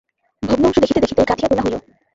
[0.43, 1.75] ভগ্ন অংশ দেখিতে দেখিতে গাঁথিয়া তোলা হইল।